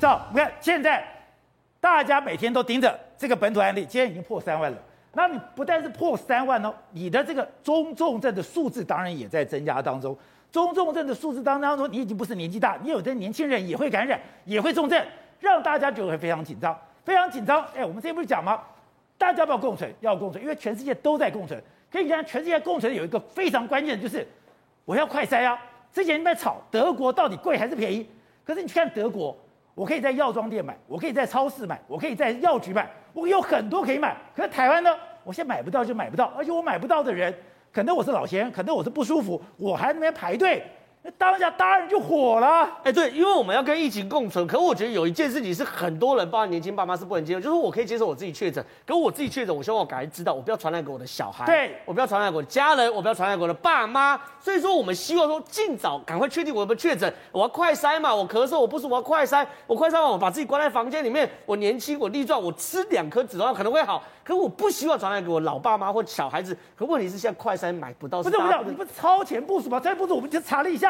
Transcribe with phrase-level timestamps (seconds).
[0.00, 0.20] 照？
[0.32, 1.06] 你看现在
[1.78, 4.78] 大家每天都盯着这个本土案例，今天已经破三万了。
[5.12, 10.16] 那你不但是破三万哦，你的这个中重症的数字当然也在增加当中。
[10.50, 15.04] 中重症的数字当当中，你已经不是年纪大，你有的年轻人也会感染，也会重症，
[15.38, 17.62] 让大家觉得会非常紧张，非常紧张。
[17.76, 18.60] 哎，我们之前不是讲吗？
[19.18, 19.92] 大家要不要共存？
[20.00, 21.62] 要共存，因为全世界都在共存。
[21.92, 24.26] 可以讲，全世界共存有一个非常关键的，就是
[24.84, 25.60] 我要快筛啊。
[25.92, 28.08] 之前你在吵德国到底贵还是便宜，
[28.44, 29.36] 可是你去看德国，
[29.80, 32.86] 我可以在药妆店买，我可以在超市买，我可以在药局买。
[33.14, 34.94] 我有很多可以买，可是台湾呢？
[35.24, 37.34] 我现在买不到就买不到，而且我买不到的人，
[37.72, 40.62] 可能我是老先生，可能我是不舒服，我还在那边排队。
[41.02, 44.46] 那当下当然就火了，哎，对，因为我们要跟疫情共存。
[44.46, 54.20] 可我觉得有一件事情是很多人，包括年轻爸妈是不能接受，就是我可以接受我自己确诊，可我自己确诊，我希望我赶快知道，我不要传染给我的小孩，对，我不要传染给我的家人，我不要传染给我的爸妈。
[54.38, 64.02] 所以说，我们希望说尽早赶快确定我有没有确诊，我要快筛嘛，我咳嗽我不舒服，我要快筛，我快筛完我把自己关在房间里面，我年轻我力壮，我吃两颗止痛药可能会好。
[64.22, 66.56] 可我不希望传染给我老爸妈或小孩子。
[66.76, 69.80] 可问题是现在快筛买不到，不是不是，你不是超前部署吗？
[69.80, 70.89] 超前部署，我们就查了一下。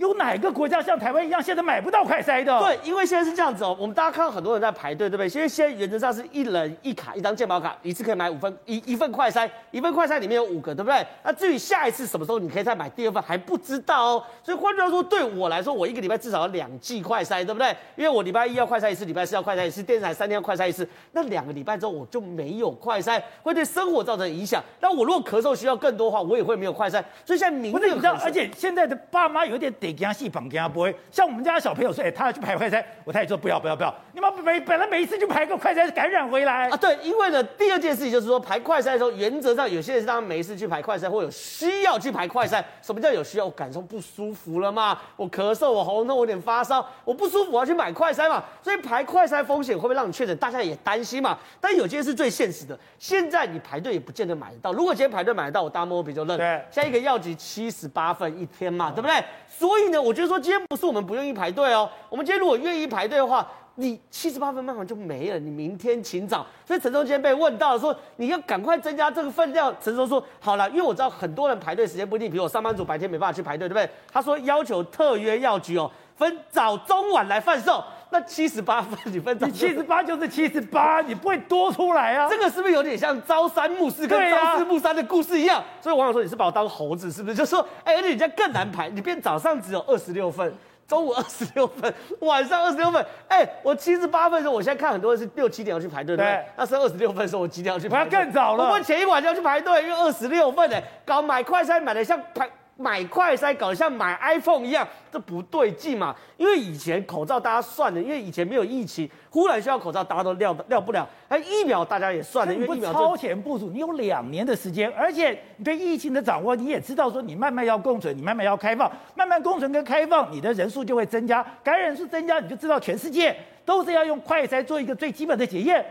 [0.00, 2.58] 有哪个国家像台湾一样，现在买不到快筛的？
[2.58, 3.76] 对，因为现在是这样子哦。
[3.78, 5.28] 我们大家看到很多人在排队，对不对？
[5.28, 11.06] 因为现在原则上是一人一卡，一张健保卡，一次可以买五份，一一份快筛，一份快筛里面有五个，对不对？
[11.22, 14.24] 那至于下一次什么时候你可以再买第二份，还不知道哦。
[14.42, 17.68] 所以换句话说，对我来说，我一个礼拜至少要两剂快筛，对不对？
[17.94, 20.88] 因为我礼拜一要快筛一次，礼拜四要快筛一次，电视台三天要快筛一次。
[21.12, 24.64] 那两个礼拜之后我就没有快筛，会对生活造成影响。
[24.80, 27.04] 那我如果咳嗽需要更多的话，我也会没有快筛。
[27.26, 30.60] 所以现在明确，你知道，而且现在的爸妈有点得惊细绑惊。
[30.72, 36.76] 不会像我们家的小朋友说，哎，他要去排快筛，我太太说不要不要不要，你们每本来每一次就排个快筛感染回来啊。
[36.76, 42.62] 对，因为呢，第二件事情就是说排快筛的时候，原则上有些人是当然没事去排快筛，或有需要去排快筛。
[42.80, 43.44] 什么叫有需要？
[43.46, 48.44] 我感受不舒服了嘛，我咳嗽，我喉咙痛，我有点发烧，我不舒服，我要去买快筛嘛。
[48.62, 50.36] 所以排快筛风险会不会让你确诊？
[50.36, 51.38] 大家也担心嘛。
[51.60, 54.72] 但有件事最现实的，现在你排队也不见得买得到。
[54.72, 56.36] 如果今天排队买得到，我大摸比就认。
[56.36, 59.24] 对，像一个药局七十八份一天嘛，对不对？
[59.48, 66.46] 所以所以呢，我觉得说今天不是我们不愿意排队哦，我们今天如果愿意排队的话，你七十八分卖完就没了，你明天请早。
[66.66, 69.74] 所以陈忠今天被问到说，你要赶快增加这个分量。
[69.80, 73.88] 陈忠说好了，因为我知道很多人排队时间不一定，比如我上班族白天没办法去排队，对不对？
[74.12, 77.82] 他说要求特约药局哦，分早中晚来贩售。
[78.12, 82.28] 那七十八分你分，你七十八就是七十八，你不会多出来啊？
[82.28, 85.60] 这个是不是有点像朝三暮四跟朝四暮三的故事一样？
[85.60, 87.36] 啊、所以网友说你是把我当猴子，是不是？
[87.36, 90.52] 就说哎，而且你这样更难排，你变早上只有二十六份，
[90.88, 93.04] 中午二十六份，晚上二十六份。
[93.28, 96.44] 哎，我七十八份的时候，我现在看很多人是六七点要去排队，对不对？
[96.56, 97.96] 那是二十六份的时候，我几点要去排？
[97.96, 102.50] 我要更早了，我们前一晚就要去排队，因为二十六份哎，搞买快餐买的像排。
[102.80, 106.16] 买快筛搞得像买 iPhone 一样，这不对劲嘛？
[106.38, 111.06] 因为以前口罩大家算了，因为以前没有疫情，忽然需要口罩，大家都料料不了。
[111.28, 123.36] 哎，疫苗大家也算了，因为疫苗超前部署，你有两年的时间，而且你对疫情的掌握，你也知道说你慢慢要共存，你慢慢要开放，慢慢共存跟开放，你的人数就会增加，感染数增加，你就知道全世界
[123.66, 125.84] 都是要用快筛做一个最基本的检验。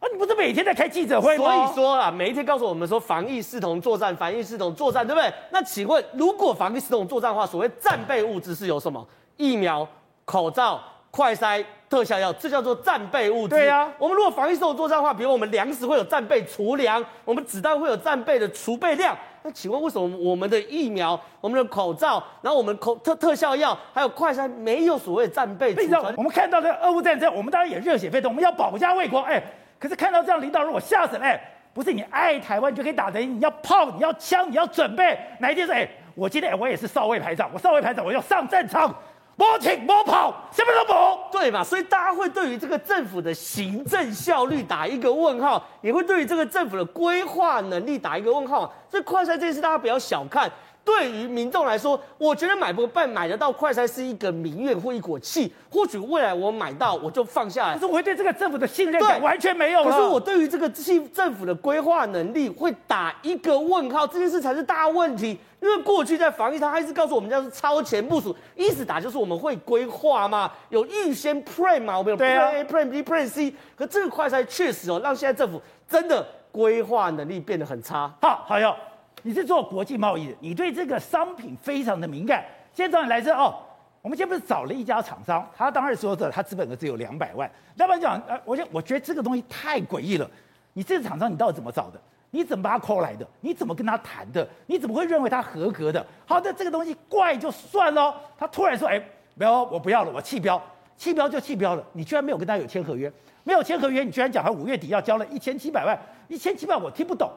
[0.00, 1.44] 啊，你不是每天在开记者会吗？
[1.44, 5.30] 所以说啊，每一天告诉我们说防疫视同作战，防疫视同作战，对不对？
[5.50, 9.06] 那请问，如果防疫视同作战的话，所谓战备物资是有什么？
[9.36, 9.86] 疫苗、
[10.24, 10.80] 口罩、
[11.10, 13.54] 快筛、特效药，这叫做战备物资。
[13.54, 19.14] 对呀、啊，我们如果防疫视同作战的话，比如我们粮食会有战备储粮，我们子弹会有战备的储备量。
[19.42, 26.14] 那请问，为什么我们的疫苗、我们的口罩，然后我们口特特效药，还有快筛，没有所谓的战备储存？
[26.16, 29.20] 我们看到的俄乌战争，我们当然也热血沸腾，我们要保家卫国。
[29.20, 29.42] 哎。
[29.80, 31.24] 可是看到这样领导人，我吓死了！
[31.24, 31.40] 哎，
[31.72, 35.18] 不是你爱台湾就可以打的，你要炮，你要枪，你要准备。
[35.38, 38.94] 哪一天说，哎，我今天我也是少尉排长，我少尉排长，我要上战场，
[39.36, 41.64] 摸请摸跑，什么都不，对嘛？
[41.64, 48.70] 所以大家会对于这个政府的行政效率打一个问号，也会对于这个政府的规划能力打一个问号。
[48.90, 50.50] 所以快筛这件事，大家不要小看。
[50.90, 55.52] 对于民众来说，我觉得买不办买得到快筛是一个民怨或一股气。
[55.70, 59.84] 或许未来我买到我就放下来，可是我会对这个政府的信任感完全没有。
[59.84, 65.38] 可是我对于这个政府的规划能力会打一个问号，这件事才是大问题。
[65.60, 73.54] 因为过去在防疫，他还是告诉我们叫是超前部署，意思打就是我们会规划嘛，有预先 plan 嘛，我们有 plan A、plan B、plan C。
[73.76, 78.12] 可这个快筛确实哦，让现在政府真的规划能力变得很差。
[78.20, 78.74] 好，还有。
[79.22, 82.44] 你是做国际贸易的，你对这个商品非常的敏感。
[82.72, 83.54] 今天早上来这哦，
[84.00, 87.50] 我们今天不是找了一家厂商，他当时说的，他资本额只有两百万。
[87.76, 90.28] 老板讲，呃，我觉我觉得这个东西太诡异了。
[90.72, 92.00] 你这个厂商你到底怎么找的？
[92.30, 93.26] 你怎么把他 call 来的？
[93.40, 94.48] 你怎么跟他谈的？
[94.66, 96.04] 你怎么会认为他合格的？
[96.24, 98.14] 好的，这个东西怪就算了。
[98.38, 99.02] 他突然说，哎，
[99.34, 100.60] 没有，我不要了，我弃标。
[100.96, 103.10] 弃标就弃标了，你居然没有跟他有签合约，
[103.42, 107.30] 没有签合约，你居然讲他五月底要交了一千七百万，一千七百万我听不懂。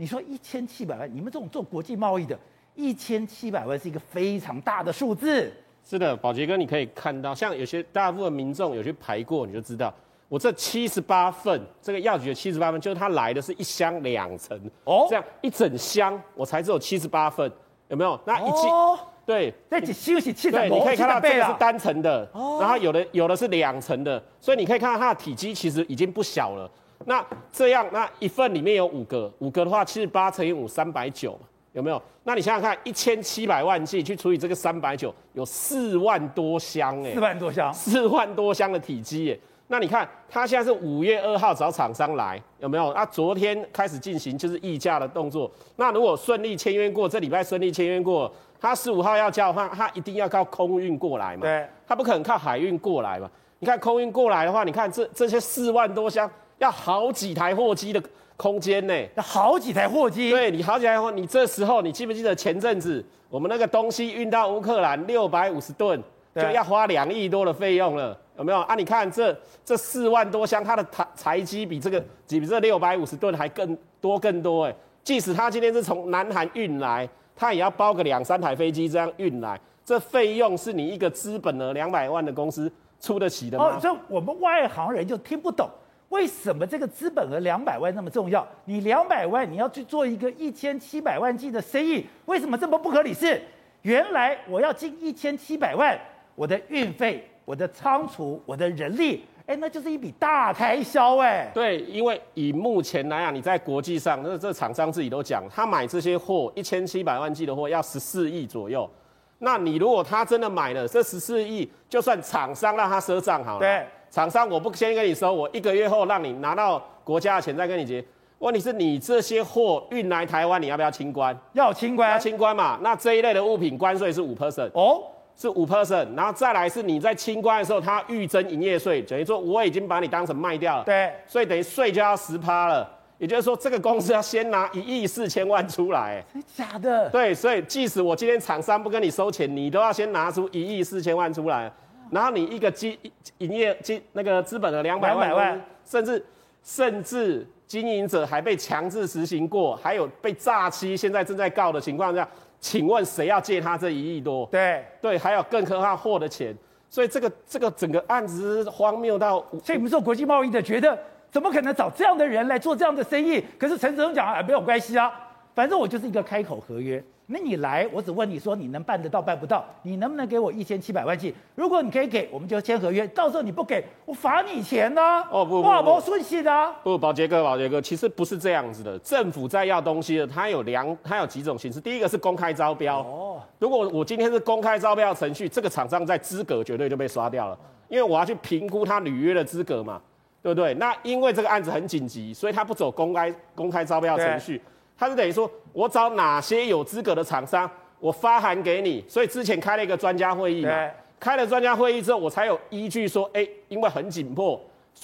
[0.00, 2.34] 你说一千七百万，你们这种做国际贸易的，
[2.74, 5.52] 一千七百万是一个非常大的数字。
[5.84, 9.92] 是的，宝杰哥，你可以看到，像有些大部分民众有去排过，你就知道，
[10.26, 17.52] 我这七十八份，这个药局的七十八份，就是它来的是一箱两层哦，这样一整箱我才只有七十八份，
[17.88, 18.18] 有没有？
[18.24, 26.70] 那一斤、哦、对，那几休息器对，你可以看到这个是单层的，哦、然后有的有的是两层的，所以你可以看到它的体积其实已经不小了。
[27.10, 31.36] 那这样，那一份里面有五个，五个的话七十八乘以五，三百九。
[31.72, 32.00] 有没有？
[32.22, 39.38] 那你想想看，一千七百万剂去除以这个三百九，有四万多箱哎，四万多箱，四万多箱的体积哎。
[39.66, 42.92] 那你看，他现在是五月二号找厂商来，有没有？
[42.94, 45.50] 那昨天开始进行就是议价的动作。
[45.74, 51.42] 那如果顺利签约过，这礼拜顺利签约过，他十五号要交的话，他一定要靠空运过来嘛？
[51.42, 53.28] 对，他不可能靠海运过来嘛？
[53.58, 56.28] 你看空运过来的话，你看这这些四万多箱，
[56.60, 58.00] 要好几台货机的。
[58.40, 58.94] 空间呢？
[59.14, 60.30] 那好几台货机。
[60.30, 66.02] 对，你好几台货，你这时候你记不记得前阵子我们那个东西运到乌克兰六百五十吨，
[66.34, 68.74] 就要花两亿多的费用了，有没有啊？
[68.74, 74.74] 你看这这四万多箱，它的台台积比这个比这六百五十吨还更多更多哎。
[75.04, 83.66] 即使他今天是从南韩运来，他也要包个两三台飞机这样运来，这费用是你一个资本额两百万的公司出得起的吗？
[83.66, 85.68] 哦，这我们外行人就听不懂。
[86.10, 88.46] 为什么这个资本额两百万那么重要？
[88.64, 93.14] 你两百万你要去做一个一千七百万计的生意，为什么这么不合理？
[93.14, 93.40] 是
[93.82, 95.96] 原来我要进一千七百万，
[96.34, 101.48] 我的运费、我的仓储、我的人力，哎，那就是一笔大开销哎。
[101.54, 108.90] 对，因为以目前来讲，你在国际上，那这厂商自己都讲，他买这些货一千七百万计的货要十四亿左右。
[109.38, 113.60] 那你如果他真的买了这十四亿，就算厂商让他赊账好了。
[113.60, 113.86] 对。
[114.10, 118.04] 厂商，我不先跟你收，我一个月后让你拿到国家的钱再跟你结。
[118.40, 121.38] 问题是你这些货运来台湾，你要不要清关？
[121.52, 122.78] 要清关，要清关嘛？
[122.82, 125.02] 那这一类的物品关税是五 percent 哦，
[125.36, 126.08] 是五 percent。
[126.16, 132.90] 然后再来是你在清关的时候，他预征营业税，等于说我已经把你当成卖掉了，对，所以等于税就要十趴了。
[133.18, 137.10] 也就是说，这个公司要先拿一亿四千万出来，真的假的？
[137.10, 141.70] 对，所以即使我今天厂商不跟你收钱，你都要先拿出一亿四千万出来。
[142.10, 142.96] 然后你一个经
[143.38, 146.24] 营业经那个资本的两百万，万甚至
[146.62, 152.28] 甚至经营者还被强制实行过，还有被诈欺，现在正在告的情况下，
[152.58, 154.46] 请问谁要借他这一亿多？
[154.50, 156.54] 对对，还有更可怕货的钱，
[156.88, 160.98] 所以这个这个整个案子是荒谬到，所以你们做国际贸易的觉得
[161.30, 163.42] 怎么可能找这样的人来做这样的生意？
[163.56, 165.10] 可是陈时中讲啊，没有关系啊，
[165.54, 167.02] 反正我就是一个开口合约。
[167.32, 169.64] 那你来，我只问你说，你能办得到办不到？
[169.82, 171.32] 你能不能给我一千七百万剂？
[171.54, 173.06] 如果你可以给，我们就签合约。
[173.08, 175.28] 到时候你不给我罚你钱呢、啊？
[175.30, 176.74] 哦不，不，不，不，不顺气的、啊。
[176.82, 178.98] 不，宝杰哥，宝杰哥，其实不是这样子的。
[178.98, 181.80] 政府在要东西的，它有两，它有几种形式。
[181.80, 182.98] 第一个是公开招标。
[182.98, 183.40] 哦。
[183.60, 187.56] 如果我今天是公开招标程序，这个厂商在资格绝对就被刷掉了，
[187.88, 190.02] 因为我要去评估他履约的资格嘛，
[190.42, 190.74] 对不对？
[190.74, 194.60] 那因为这个案子很紧急，所以他不走公开公开招标程序。
[195.00, 197.68] 他是等于说，我找哪些有资格的厂商，
[197.98, 199.02] 我发函给你。
[199.08, 204.60] 所以之前开了一个专家会议嘛，开了专家会议之后，我才有依据说，哎，因为很紧迫，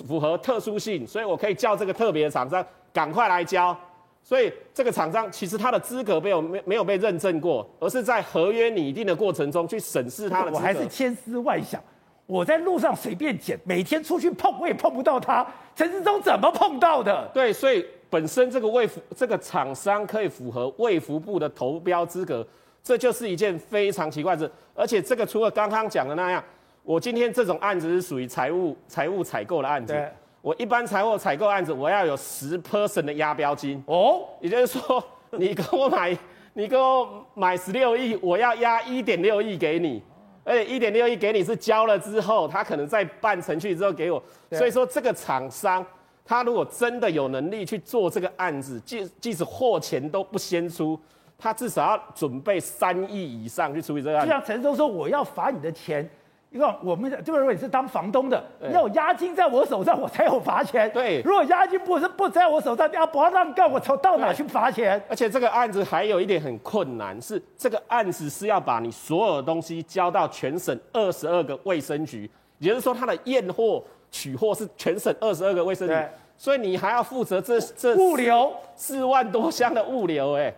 [0.07, 2.63] 符合特殊性，所以我可以叫这个特别的厂商
[2.93, 3.75] 赶快来交。
[4.23, 10.57] 所以这个厂商其实他的资格没有没没有被认证过，而是在合约拟定的过程中去审视他的格。
[10.59, 11.83] 我还是千思万想，
[12.27, 15.47] 我在路上随便捡，每天出去碰我也碰不到他。
[15.75, 17.29] 陈世忠怎么碰到的？
[17.33, 17.85] 对，所以。
[18.09, 22.47] 本身这个卫服这个厂商可以符合卫福部的投标资格，
[22.81, 24.53] 这就是一件非常奇怪的事。
[24.77, 26.43] 而且这个除了刚刚讲的那样，
[26.85, 29.93] 我今天这种案子是属于财务财务采购的案子。
[29.93, 30.09] 对
[30.41, 33.83] 我一般财务采购案子，我要有十 percent 的押标金。
[33.89, 36.17] 哦，也就是说，你跟我买，
[36.55, 40.01] 你跟我买十六亿，我要押一点六亿给你，
[40.47, 44.23] 而且一点六亿给你是交了之后，他可能在办程序之后给我。
[44.53, 45.85] 所以说这个厂商。
[46.29, 50.99] 他如果真的有能力去做这个案子，即即使货钱都不先出，
[51.39, 54.33] 他至少要准备三亿以上去处理这个案子。
[54.33, 56.11] 就像陈松说，我要罚你的钱，
[56.57, 60.91] 因为我们就是说你是当房东的，对要有押金在我手上，我才有罚钱。
[60.91, 65.01] 对，如果押金不是不在我手上，要不要让干，我从到哪去罚钱？
[65.09, 73.83] 而且这个案子还有一点很困难，是这个案子是要把你所有的东西交到全省二十二个卫生局，也就是说，他的验货。
[74.09, 75.95] 取货是全省二十二个卫生局，
[76.39, 80.55] 所以你还要负责这这物流四万多箱的物流，哎，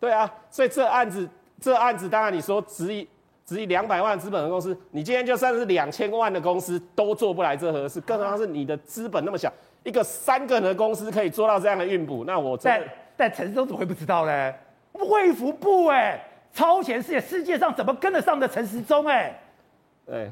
[0.00, 1.26] 对啊，所以这案子
[1.58, 3.08] 这案子当然你说值一
[3.48, 9.50] 只以两百万资本的公司，你今天就算是两千万的公司都做不来这合适，更何况是你的资本那么小，
[9.84, 12.86] 一个三个人的公司可以做到这样的运补，那我在
[13.16, 14.54] 但陈时中怎么会不知道呢？
[14.92, 19.40] 卫福部哎，超前世界，世界上怎么跟得上的陈时中哎？
[20.04, 20.30] 对，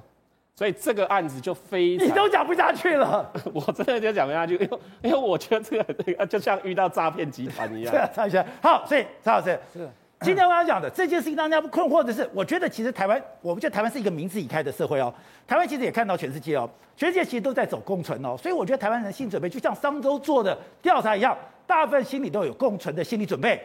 [0.54, 7.90] 所以这个案子就非常，你都讲不下去了， 我真的就讲不下去，因为因为我觉得这个这个就像遇到诈骗集团一样。
[7.94, 9.88] 对啊，蔡先生，好，所以蔡老师是。
[10.22, 15.12] 今天我要讲的这件事情，让大家不困惑的是，我觉得其实台湾，我们觉得台湾是一个民智已开的社会哦。
[15.46, 23.62] 台湾其实也看到全世界哦，全世界其实都在走共存哦，所以我觉得台湾人心理准备就像商周做的调查一样，大部分心里都有共存的心理准备。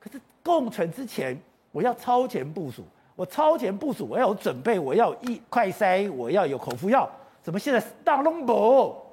[0.00, 1.38] 可是共存之前，
[1.70, 2.82] 我要超前部署，
[3.14, 7.08] 我超前部署，我要有准备，我要一快筛，我要有口服药，
[7.42, 9.05] 怎么现在大龙博？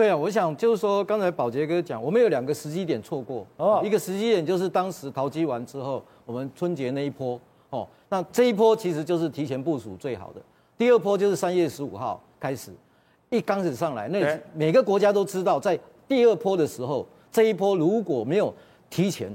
[0.00, 3.82] 对啊，我想就是说，刚才宝杰哥讲，我们有两个时机点错过哦。
[3.84, 7.38] 一个时机点就是当时淘机完之后，我们春节那一波
[7.68, 10.40] 哦，那这一波其实就是提前部署最好的。
[10.78, 12.72] 第二波就是三月十五号开始，
[13.28, 15.78] 一刚开始上来，那每个国家都知道，在
[16.08, 18.50] 第二波的时候，这一波如果没有
[18.88, 19.30] 提前，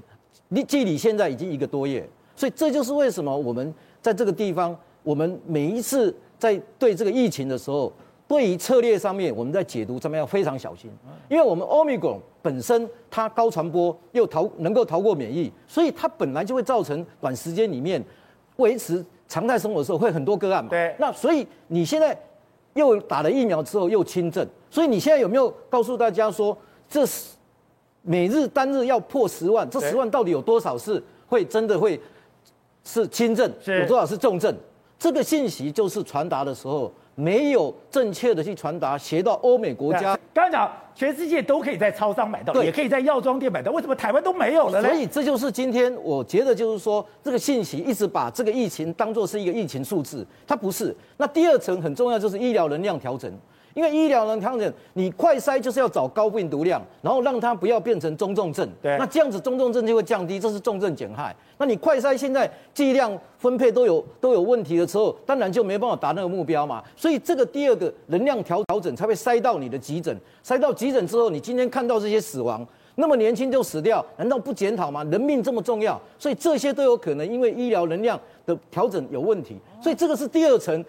[0.47, 7.93] 你距离现在已经一个多月，所以这就是为什么我们在这个地方，我们每一次在对这个疫情的时候。
[8.27, 10.89] 对于策略上面，我们在解读上面要非常小心，
[11.29, 18.03] 因为我们 Omicron 本身它高传播又逃能够逃过免疫，所以它本来就会造成短时间里面
[18.55, 20.69] 维持常态生活的时候会很多个案嘛。
[20.71, 20.95] 对。
[20.99, 22.17] 那所以你现在
[22.73, 26.57] 又打了疫苗之后又轻症，所以你现在有没有告诉大家说，
[26.89, 27.35] 这是
[28.01, 31.99] 每日单日要破十万，这十万到底有多少是会真的会
[32.83, 34.55] 是轻症，有多少是重症？
[34.97, 36.91] 这个信息就是传达的时候。
[37.17, 40.19] 没有正确的去传达，学到欧美国家。
[40.33, 44.89] 刚刚讲，全世界都可以在超商买到，也可以在药妆店买到，为什么台湾都没有了呢？
[44.89, 50.93] 所以这就是今天我觉得，就是说这个信息一直把这个疫情当做是一个疫情数字，它不是。
[51.15, 53.31] 那第二层很重要，就是医疗能量调整。
[53.75, 58.67] 因为医疗能调整，你快筛就是要找高病毒量，然后让它不要变成中重症。
[58.81, 61.35] 对，那这样子中重症就会降低，这是重症减害。
[61.57, 66.81] 那你快筛现在剂量分配都有都有问题的时候，当然就没办法达那个目标嘛。
[66.95, 72.65] 所以这个第二个能量调调整才会塞到你的急诊，塞到急诊之后，你今天看到这些死亡，
[72.95, 75.03] 那么年轻就死掉，难道不检讨吗？
[75.11, 79.57] 人命这么重要，所以这些都有可能因为医疗能量的调整有问题。
[79.81, 80.81] 所以这个是第二层。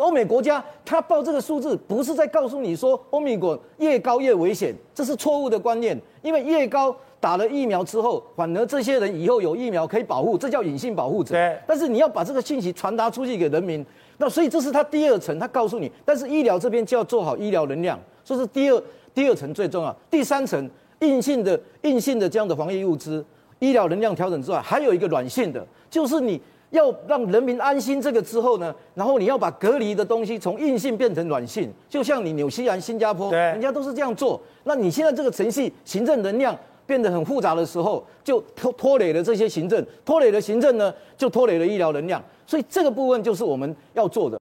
[0.00, 6.00] 欧美国家他报这个数字，不是在告诉你说欧米伽越高越危险，这是错误的观念。
[6.22, 11.34] 因为越高打了疫苗之后，反而这些人以后有疫苗可以保护，这叫隐性保护者。
[11.34, 11.58] 对。
[11.66, 13.84] 但是你要把这个信息传达出去给人民，
[14.16, 15.92] 那所以这是他第二层，他告诉你。
[16.04, 18.82] 但是医疗这边就要做好医疗能量，这是第二
[19.12, 19.94] 第二层最重要。
[20.10, 20.70] 第三层
[21.00, 23.22] 硬性的硬性的这样的防疫物资、
[23.58, 26.40] 医疗能量调整之外，还有一个软性的，就是你。
[26.72, 34.40] 要让人民安心，这个之后呢，然后你要把隔离的东西从硬性变成软性，就像你纽西兰、新加坡，对，人家都是这样做。
[34.64, 42.22] 那你现在这个程序行政能量变得很复杂的时候，就拖拖累了这些行政，拖累了行政呢，就拖累了医疗能量。
[42.46, 44.38] 所以这个部分就是我们要做的。